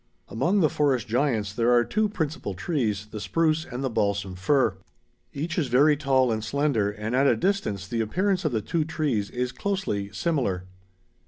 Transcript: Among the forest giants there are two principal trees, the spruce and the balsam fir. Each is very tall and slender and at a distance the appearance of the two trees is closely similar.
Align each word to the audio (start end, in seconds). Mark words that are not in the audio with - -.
Among 0.29 0.61
the 0.61 0.67
forest 0.71 1.07
giants 1.07 1.53
there 1.53 1.71
are 1.71 1.83
two 1.85 2.09
principal 2.09 2.55
trees, 2.55 3.05
the 3.11 3.19
spruce 3.19 3.65
and 3.71 3.83
the 3.83 3.89
balsam 3.91 4.33
fir. 4.33 4.77
Each 5.31 5.59
is 5.59 5.67
very 5.67 5.95
tall 5.95 6.31
and 6.31 6.43
slender 6.43 6.89
and 6.89 7.15
at 7.15 7.27
a 7.27 7.35
distance 7.37 7.87
the 7.87 8.01
appearance 8.01 8.43
of 8.43 8.51
the 8.51 8.61
two 8.63 8.83
trees 8.83 9.29
is 9.29 9.51
closely 9.51 10.11
similar. 10.11 10.63